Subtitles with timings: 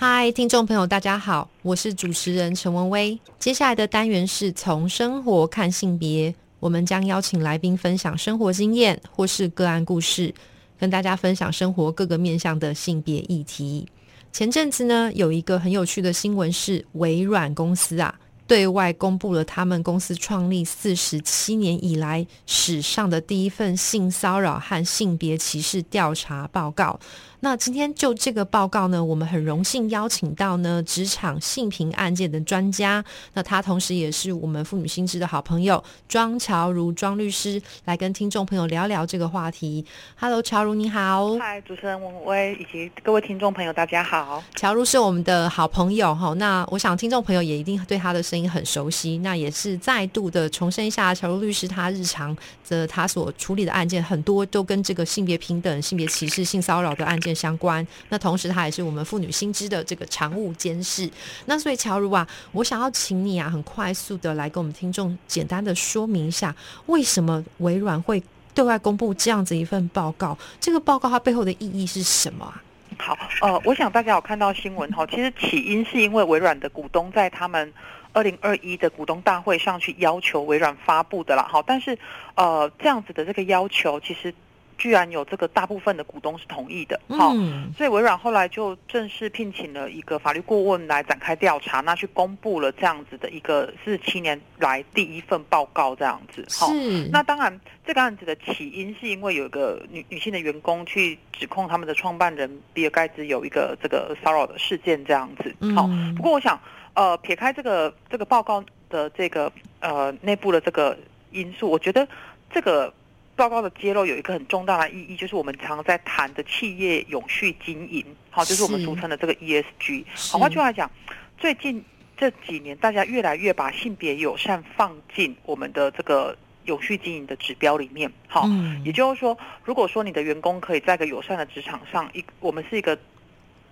[0.00, 3.18] 嗨，听众朋友，大家好，我是主持人陈文威。
[3.40, 10.32] 接下来的单元是从生活看性别，我们将邀请来宾分享生活经验或是个案故事，
[10.78, 13.88] 跟大家分享生活各个面向的性别议题。
[14.32, 18.14] 前阵子呢，有一个很有趣的新闻是，微软公司啊，
[18.46, 27.00] 对外公布了他们公司创立四十七年以来史上的第一份性骚扰和性别歧视调查报告。
[27.40, 39.84] 那今天就这个报告呢，我们很荣幸邀请到呢职场性平案件的专家，那他同时也是我们妇女心知的好朋友庄乔如庄律师，来跟听众朋友聊聊这个话题。
[40.16, 41.36] Hello，乔如你好。
[41.38, 44.42] 嗨，主持人文威以及各位听众朋友，大家好。
[44.56, 49.18] 乔如是我们的好朋友哈，那我想听众朋友也一定对他的声音很熟悉。
[49.18, 52.36] 那也是再度的重申一下，乔如律师他日常
[52.68, 57.27] 的他所处理的案件很多都跟这个性别平等、性别歧视、性骚扰的案件。
[57.34, 61.08] 相关，那同时他也是我们妇女新知的这个常务监事。
[61.46, 66.54] 那所以乔如啊，我想要请你啊，很快速的来跟我们听众简单的说明一下，
[66.86, 68.22] 为什么微软会
[68.54, 70.36] 对外公布这样子一份报告？
[70.60, 72.62] 这个报告它背后的意义是什么啊？
[72.98, 77.72] 好，呃，我想大家有看到新闻哈，其实起因是因为微软的股东在他们
[78.12, 81.46] 二零二一的股东大会上去要求微软发布的啦。
[81.48, 81.98] 好，但是
[82.34, 84.34] 呃，这样子的这个要求其实。
[84.78, 87.34] 居然有这个大部分的股东是同意的，好，
[87.76, 96.72] 所以微软后来就正式聘请了一个法律顾问来展开调查，那去公布了这样子的一个四十七年来第一份报告，这样子，好，
[97.10, 106.58] 那当然这个案子的起因是因为有一个女女性的员工去指控他们的创办人比尔盖茨有一个这个骚扰的事件，这样子，好，不过我想，
[106.94, 110.96] 呃，撇开这个这个报告的这个呃内部的这个
[111.32, 112.06] 因素，我觉得
[112.48, 112.94] 这个。
[113.38, 120.04] 报告的揭露有一个很重大的意义，就是我们常在谈的企业永续经营，好，就是我们俗称的这个 ESG。
[120.32, 120.90] 好，换句话讲，
[121.38, 121.84] 最近
[122.16, 128.12] 这几年，大家越来越把性别友善放进我们的这个永续经营的指标里面。
[128.26, 128.48] 好，
[128.84, 132.98] 也就是说，如果说你的员工可以在一个友善的职场上，一我们是一个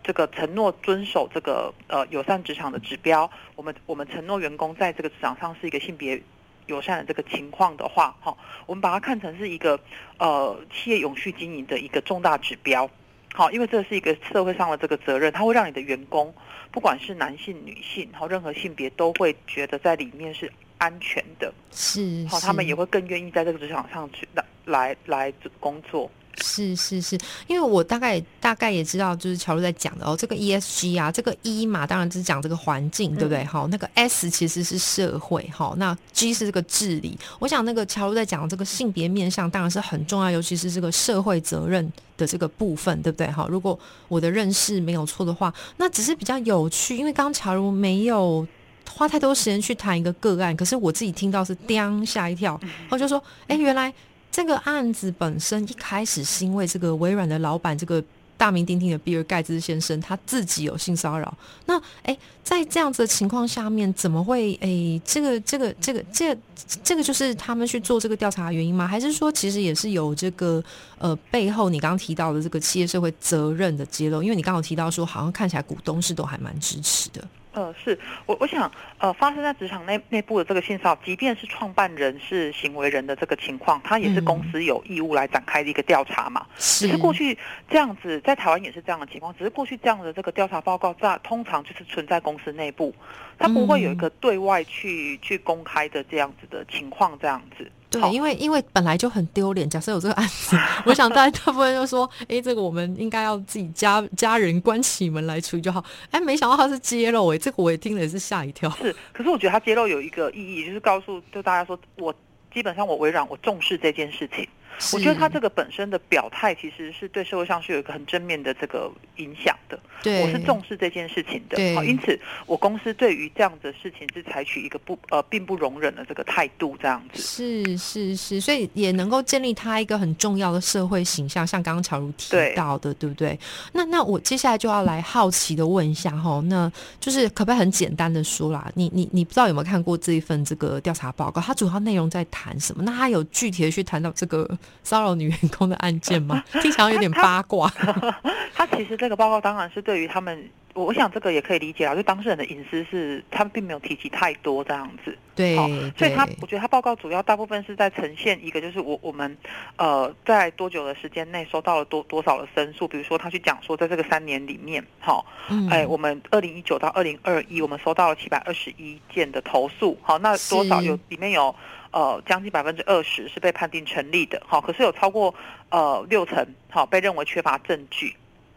[0.05, 6.23] 这个承诺遵守这个呃友善职场的指标，我们我们承诺员工在这个职场上是一个性别。
[6.67, 9.79] 友善的这个情况的话，哈，我们把它看成是一个
[10.19, 12.89] 呃企业永续经营的一个重大指标，
[13.35, 16.35] 好，因为这是一个社会上的这个责任，它会让你的员工，
[16.71, 26.11] 不管是男性、女性，好，任何性别都会觉得在里面是安全的，是，好，他们也会更愿意在这个职场上去来来来工作。
[26.43, 33.45] 是是是，因为我大概大概也知道，就是乔路在讲的哦，这个 E S G 啊，这个 E 嘛，当然就是讲这个环境，对不对？
[33.45, 37.19] 好，那个 S 其实是社会，哈，那 G 是这个治理。
[37.39, 43.27] 我想那个乔路在讲这个性别面向，当然是很重要，尤其是这个社会责任的这个部分，对不对？
[43.31, 48.47] 哈，如果我的认识没有错的话，那只是比较有趣，因为刚刚乔如没有
[48.91, 52.61] 花太多时间去谈一个个案，可是我自己听到是 叮吓一跳，
[52.91, 53.93] 我就说，哎，原来。
[54.37, 58.05] 这个案子本身一开始是因为这个微软的老板，这个
[58.37, 61.35] 大名鼎鼎的比尔盖茨先生，他自己有性骚扰。
[61.65, 62.15] 那哎，
[62.45, 66.37] 在这样子的情况下面，怎么会哎，这个这个这个这
[66.85, 68.87] 这个就是他们去做这个调查的原因吗？
[68.87, 70.63] 还是说其实也是有这个
[70.99, 74.23] 呃背后你刚刚提到的这个企业社会责任的揭露？
[74.23, 77.27] 因为你刚刚提到说，好像看起来股东是都还蛮支持的。
[77.57, 86.47] 呃，是我我想，呃，发生在职场内内部的这个性骚扰，即便是创办人是行为人的这个情况，他也是公司有义务来展开的一个调查嘛。
[86.59, 87.37] 只是过去
[87.67, 92.95] 这样子，在台湾也是这样的情况，只是过去这样的这个调查报告在通常就是存在公司内部，
[93.39, 97.73] 它不会有一个对外去去公开的这样子的情况，这样子。
[98.01, 99.69] 对，因为因为本来就很丢脸。
[99.69, 100.57] 假设有这个案子，
[100.87, 108.71] 我想大家大部分就说：“哎，这个我们应该要自己家家人关起门来处理就好。”哎，没想到他是揭露，哎，这个我也听了也是吓一跳。
[108.71, 112.15] 是，可是我觉得他揭露有一个意义，就是告诉就大家说，我
[112.53, 114.47] 基本上我微软我重视这件事情。
[114.93, 119.79] 我觉得他这个本身的表态，其实是对社会上是有一个很正面的这个影响的。
[120.03, 121.57] 对，我是重视这件事情的。
[121.75, 127.21] 好，因此我公司对于这样的事情是采取一个不呃并不容忍的这个态度，这样子。
[127.23, 133.39] 是是是，所以也能够建立他一个很重要的社会形象，像刚刚乔如提到的，对不对？
[133.73, 136.71] 那那我接下来就要来好奇的问一下哈，那
[137.01, 138.71] 就是可不可以很简单的说啦？
[138.75, 141.41] 你你你不知道有没有看过这一份这个调查报告？
[141.41, 142.83] 它主要内容在谈什么？
[142.85, 144.49] 那它有具体的去谈到这个
[144.83, 146.43] 骚扰女员工的案件吗？
[146.63, 147.69] 听起来有点八卦。
[148.55, 150.49] 他其实这个报告当然是对于他们，
[150.85, 155.17] 我想这个也可以理解啊，就当事人的隐私是他们并没有提及太多这样子。
[155.35, 155.57] 对，
[155.97, 159.37] 所以他我觉得他报告主要大部分是在呈现一个，就是我我们
[159.77, 165.25] 呃在多久的时间内收到了多多少的申诉，比如说他去讲说在这个三年里面，好，
[165.71, 171.55] 哎，我们二零一九到二零二一，我们收到了七百二十一件的投诉，好，那多少有里面有。
[171.93, 175.35] 呃，将近百分之二十是被判定成立的，好，可是有超过
[175.71, 178.15] 呃六成，好被认为缺乏证据，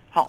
[0.10, 0.26] 好。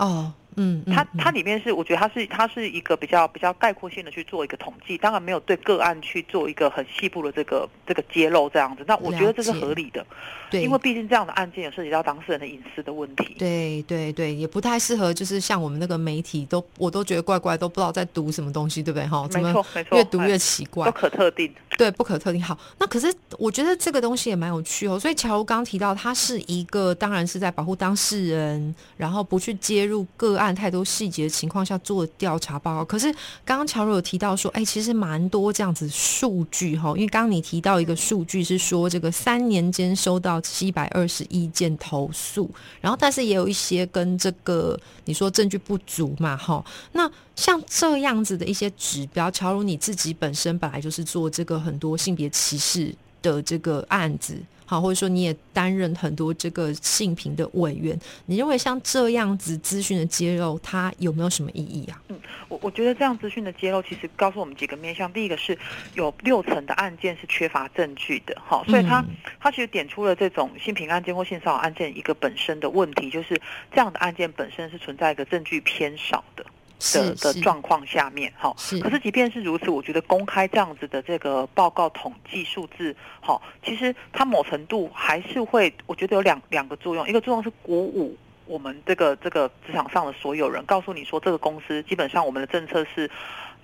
[0.60, 0.82] 哦。
[0.84, 8.84] 嗯，它它里面是，我觉得它是它是一个比较比较概括性的去做一个统计，当然没有对个案去做一个很细部的这个这个揭露这样子。
[8.86, 10.04] 那我觉得这是合理的，
[10.50, 13.34] 对，因为毕竟这样的案件有涉及到当事人的隐私的问题。
[13.38, 19.06] 对对对，也不太适合，就是像我们那个媒体都我都觉得怪怪，都不知道在读什么东西，对不对？
[19.06, 21.52] 哈，没错没错，越读越奇怪，不可特定。
[21.78, 22.42] 对，不可特定。
[22.42, 24.98] 好，那可是我觉得这个东西也蛮有趣哦。
[24.98, 31.20] 所以乔如刚刚提到，它是一个当然是在保护当事人，然后不去接入个案太多细节。
[31.20, 33.12] 的情况下做调查报告，可是
[33.44, 42.50] 刚刚乔如有提到说，哎，其实蛮多这样子数据哈，因为刚刚你提到一个数据是说，这个三年间收到七百二十一件投诉，
[42.80, 54.36] 然后但是也有一些跟这个你说证据不足嘛，哈，那像这样子的一些指标，乔如你自己本身本来就是做这个很多性别歧视的这个案子。
[54.64, 62.00] 好，或者说你也担任很多这个性平的委员，你认为像这样子资讯的揭露，它有没有什么意义啊？
[62.06, 62.16] 嗯，
[62.48, 65.12] 我我觉得这样资讯的揭露，其实告诉我们几个面向。
[65.12, 65.58] 第一个是
[65.94, 69.04] 有六成的案件是缺乏证据的，哈，所以他
[69.40, 73.40] 他其实点出了这种性平案件或性骚扰案件一个本身的问题，就是
[73.72, 76.46] 这样的案件本身是存在一个证据偏少的。
[76.94, 88.16] 的的状况下面，哈，可是即便是如此，我觉得公开这样子的这个报告统计数字，哈，其实它某程度还是会，我觉得有两两个作用，一个作用是鼓舞
[88.46, 93.08] 我们这个这个职场上的所有人，告诉你说这个公司基本上我们的政策是，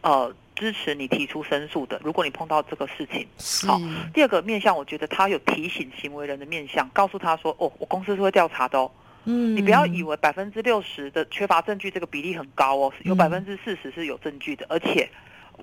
[0.03, 3.27] 呃，支持你提出申诉的，如果你碰到这个事情，
[3.67, 3.81] 好，
[4.13, 8.91] 第二个面向，我觉得他有提醒行为人的面向，告诉他说，哦，我公司是会调查的哦。
[9.27, 15.09] 嗯，你不要以为百分之六十的缺乏证据这个比例很高哦，有百分之四十是有证据的，而且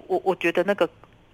[0.08, 0.88] 我我觉得那个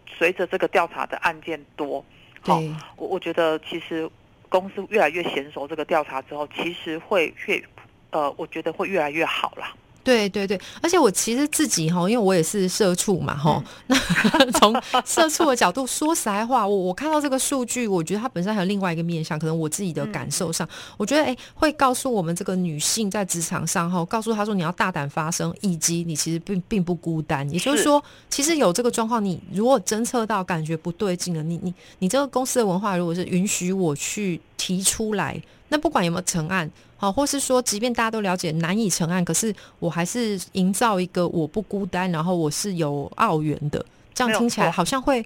[0.08, 2.06] 随着这个调查的案件多，
[2.42, 2.62] 好，
[2.96, 4.10] 我我觉得其实
[4.48, 7.64] 公司越来越娴熟这个调查之后，其实会越
[8.12, 9.74] 呃，我觉得会越来越好啦。
[10.10, 14.74] 对对对，而且我其实自己哈，因为我也是社畜嘛哈， 那从
[15.06, 20.68] 社畜的角度说实在话，我我看到这个数据，我觉得它本身还有另外一个面向，可能我自己的感受上，
[20.98, 36.70] 我觉得哎，会告诉我们这个女性在职场上哈，告诉她说你要大胆发声，以及你其实并并不孤单，也就是说，其实有这个状况，你如果侦测到感觉不对劲了，你你你这个公司的文化如果是允许我去提出来，那不管有没有成案。
[36.98, 43.84] 好，或是说，即便大家都了解难以成案，可是我还是营造一个我不孤单，然后我是有澳元的，
[44.14, 45.26] 这样听起来好像会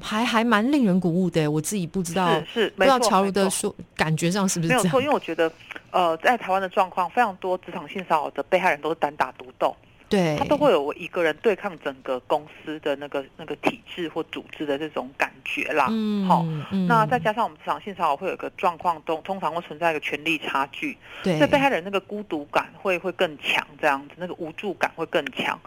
[0.00, 1.48] 还还蛮令人鼓舞的。
[1.48, 5.00] 我自己不知道，是不知道乔如的说感觉上是不是没有错？
[5.00, 5.50] 因为我觉得，
[5.92, 9.76] 呃，在台湾的状况，非常多职场性骚扰的被害人都是单打独斗。
[10.08, 15.86] 对，他都会有我一个人对抗整个公司的那个那个体制或组织的这种感觉啦。
[15.90, 16.44] 嗯，好，
[16.88, 20.96] 那再加上我们职场性骚扰会有一个状况，都通常会存在一个权力差距。
[21.22, 25.58] 对，所以被害人那个孤独感会会更强，这样子那个无助感会更强。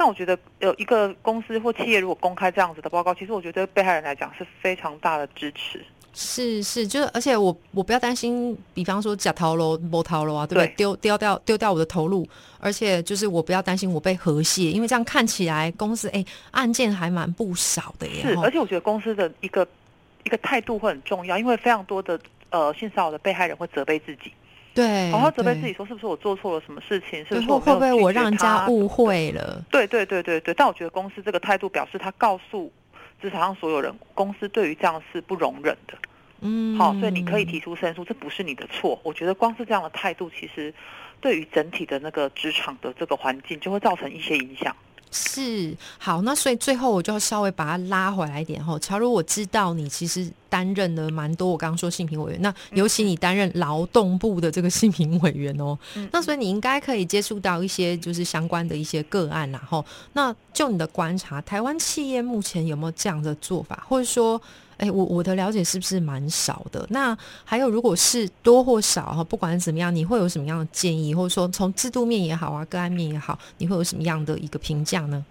[0.00, 5.84] 那我觉得有一个公司或企业如果公开这样子的报告，其实我觉得被害人来讲是非常大的支持。
[6.14, 10.74] 是是，就是而且我我不要担心，比方说假逃喽、摸逃喽啊，对不对？
[10.74, 12.26] 丢丢掉丢掉我的投入，
[12.58, 18.22] 而且就是我不要担心我被和谐，因为这样看起来公司哎案件还蛮不少的耶。
[18.22, 19.68] 是，而且我觉得公司的一个
[20.24, 24.32] 一个态度会很重要，因为非常多的呃性骚扰的被害人会责备自己，
[24.74, 29.64] 对，好好责备自己说是不是我做错了什么事情，是不是会不会我让人家误会了？
[29.70, 32.72] 对对对对对，但我觉得公司这个态度表示他告诉。
[33.22, 35.92] 职场上所有人，公司对于这样是不容忍的。
[36.40, 38.98] 嗯，好，所以你可以提出申诉，这不是你的错。
[39.02, 40.72] 我觉得光是这样的态度，其实
[41.20, 44.74] 对于整体的那个职场的这个环境，就会造成一些影响。
[45.10, 48.78] 是好，那所以最后我就要稍微把它拉回来一点哈。
[48.78, 55.78] 乔如，我知道你其实担任了蛮多，我刚刚说性平委员，那尤其你担任劳动部的这个性平委员哦，
[56.12, 64.40] 那所以你应该可以接触到一些就是相关的一些个案，然后那就你的观察，台湾企业目前有没有这样的做法，或者说？
[64.80, 66.86] 哎，我我的了解是不是蛮少的？
[66.88, 75.22] 那还有，如果是多或少哈，不管怎么样，你会有什么样的建议，或者说从制度面也好啊，个案面也好，你会有什么样的一个评价呢？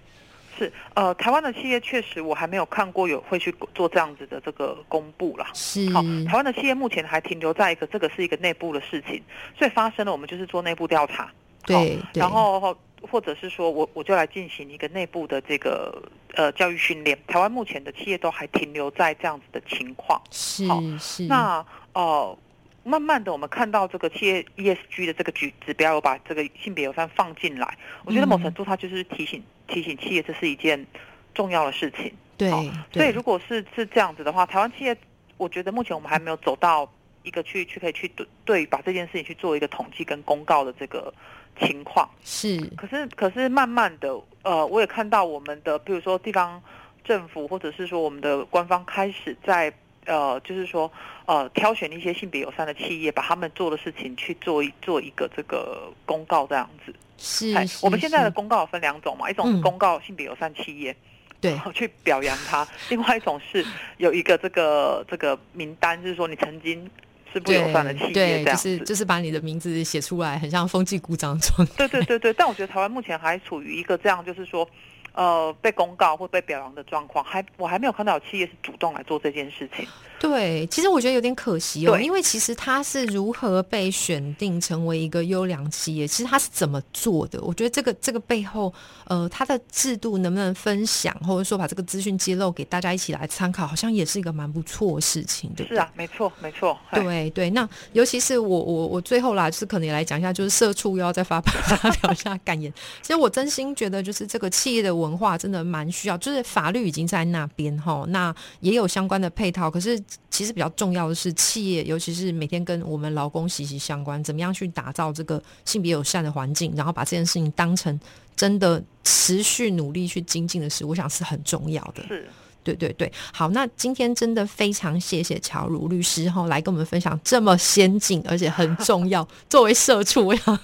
[0.55, 5.47] 是呃，台湾的企业确实我还没有看过有会去做这样子的这个公布啦。
[5.55, 9.19] 是，好，台湾的企业目前还停留在一个这个是一个内部的事情，
[9.57, 11.31] 所以发生了，我们就是做内部调查。
[11.65, 12.77] 对，然后。
[13.01, 16.01] 或者是说我我就来进行一个内部的这个
[16.33, 17.17] 呃教育训练。
[17.27, 20.65] 台湾目前的企业都还停留在这样子的情况，是
[20.97, 21.23] 是。
[21.23, 22.37] 那呃，
[22.83, 27.77] 慢慢的我们看到这个企业 ESG 的这个指指标，有把这个性别友善放进来。
[28.05, 30.85] 我觉得某程度它就是提醒提醒企业这是一件
[31.33, 32.11] 重要的事情。
[32.37, 32.49] 对，
[32.91, 34.95] 所以如果是是这样子的话，台湾企业
[35.37, 36.89] 我觉得目前我们还没有走到
[37.23, 41.13] 一个去去可以去对对把这件事情去做一个统计跟公告的这个。
[41.59, 46.61] 情况是，可是可是慢慢的，呃，我也看到我们的，比如说地方
[47.03, 49.73] 政府或者是说我们的官方开始在，
[50.05, 50.89] 呃，就是说，
[51.25, 56.93] 呃，挑选一些性别友善的企业，把他们做的事情去做一做一个这个公告这样子。
[57.17, 60.95] 是，我们现在的公告分两种嘛，一种是公告性别友善企业，
[61.41, 63.65] 对，去表扬他；，另外一种是
[63.97, 66.89] 有一个这个这个名单，就是说你曾经。
[67.33, 71.67] 是不友善的企业，对，就是就是把你的名字写出来，很像风纪股掌状。
[71.77, 74.67] 对对对对，但我觉得台湾目前还处于一个这样，就是说。
[75.13, 79.87] 呃，被公告或被表扬的状况，还我还没有看到有企业是主动来做这件事情。
[80.19, 87.41] 对，其实我觉得有点可惜哦，因为其实它是如何被选定成为一个优良企业，其实它是怎么做的？
[87.41, 88.73] 我觉得这个这个背后，
[89.05, 96.77] 呃，它的制度能不能分享，或者说把这个资讯揭露给大家一起来参考，好像也是一个蛮不错的事情，对是啊，没错，没错。
[96.91, 101.39] 对对，那尤其是我我我最后啦，就是可能也来讲一下，就是社畜又要再发
[101.79, 102.69] 发表一下感言。
[103.01, 104.89] 其实我真心觉得，就是这个企业的。
[104.99, 109.69] 文化真的蛮需要，就是法律已经在那边哈，那也有相关的配套。
[109.71, 117.99] 可是其实比较重要的是，企业尤其是每天跟我们劳工息息相关，怎么样去打造这个性别友善的环境，然后把这件事情当成
[118.35, 122.03] 真的持续努力去精进的事，我想是很重要的。
[122.07, 122.27] 是。
[122.75, 130.57] 对对对，好，那今天真的非常谢谢乔如律师哈，来跟我们分享这么先进而且很重要， 作为社畜，我想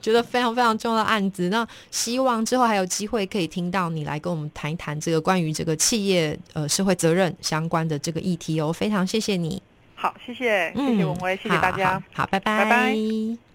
[0.00, 1.48] 觉得非常非常重要的案子。
[1.48, 8.72] 那希望之后还有机会可以听到你来跟我们谈一谈这个关于这个企业呃社会责任相关的这个议题哦。
[8.72, 9.62] 非常谢谢你，
[9.94, 13.45] 好，谢谢，谢谢文威，谢谢大家，好，拜拜，拜拜。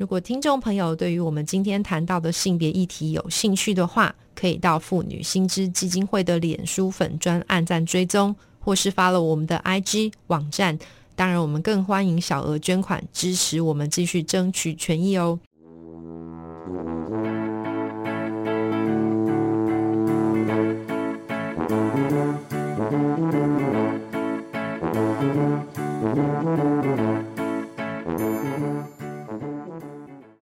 [0.00, 10.78] 如果听众朋友对于我们今天谈到的性别议题有兴趣的话，可以到妇女新知基金会的脸书粉专按赞追踪，或是发了我们的 IG 网站。
[11.14, 15.38] 当然，我们更欢迎小额捐款支持我们继续争取权益哦。